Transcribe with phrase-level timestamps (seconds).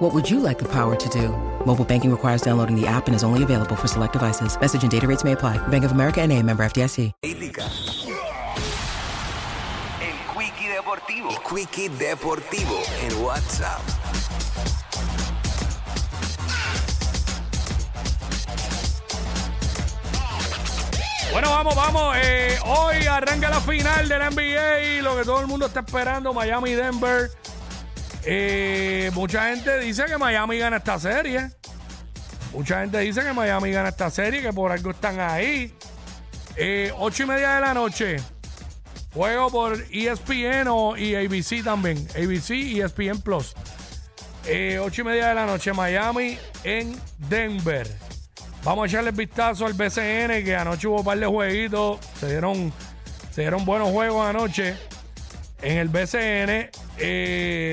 [0.00, 1.28] What would you like the power to do?
[1.66, 4.58] Mobile banking requires downloading the app and is only available for select devices.
[4.58, 5.58] Message and data rates may apply.
[5.68, 7.12] Bank of America and a member FDIC.
[7.20, 7.68] Política.
[10.00, 11.28] El Quickie Deportivo.
[11.28, 13.82] El Quickie Deportivo en WhatsApp.
[21.30, 22.16] Bueno, vamos, vamos.
[22.16, 26.32] Eh, hoy arranca la final de la NBA, lo que todo el mundo está esperando,
[26.32, 27.30] Miami y Denver.
[29.14, 31.50] Mucha gente dice que Miami gana esta serie.
[32.52, 35.72] Mucha gente dice que Miami gana esta serie, que por algo están ahí.
[36.56, 38.16] Eh, ocho y media de la noche.
[39.14, 42.06] Juego por E ESPN o, y ABC también.
[42.10, 43.54] ABC y ESPN Plus.
[44.46, 47.86] Eh, ocho y media de la noche, Miami en Denver.
[48.64, 51.98] Vamos a echarle vistazo al BCN, que anoche hubo un par de jueguitos.
[52.18, 52.72] Se dieron,
[53.30, 54.76] se dieron buenos juegos anoche
[55.62, 56.70] en el BCN.
[56.98, 57.69] Eh,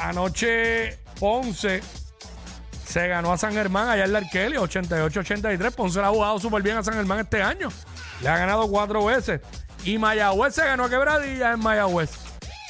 [0.00, 1.82] anoche Ponce
[2.86, 5.70] se ganó a San Germán allá en la Arkelly, 88-83.
[5.72, 7.68] Ponce le ha jugado súper bien a San Germán este año.
[8.20, 9.40] Le ha ganado cuatro veces.
[9.84, 12.10] Y Mayagüez se ganó a Quebradilla en Mayagüez,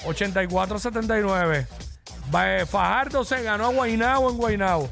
[0.04, 1.66] 84-79.
[2.30, 4.90] Ba- Fajardo se ganó a Guaynabo en Guaynabo,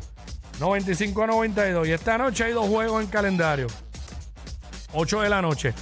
[0.59, 1.87] 95 a 92.
[1.89, 3.67] Y esta noche hay dos juegos en calendario.
[4.93, 5.75] 8 de la noche.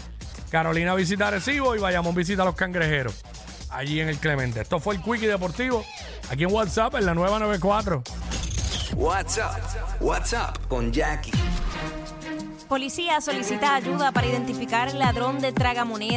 [0.50, 3.22] Carolina visita Recibo y Bayamón visita a los Cangrejeros.
[3.70, 4.60] Allí en el Clemente.
[4.60, 5.84] Esto fue el Quickie Deportivo.
[6.30, 8.02] Aquí en WhatsApp, en la nueva 94.
[8.94, 9.60] WhatsApp.
[10.00, 11.32] WhatsApp con Jackie.
[12.68, 16.14] Policía solicita ayuda para identificar ladrón de tragamonedas.